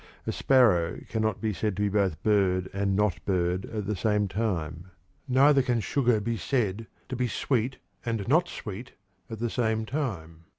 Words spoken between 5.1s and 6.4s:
Neither can sugar be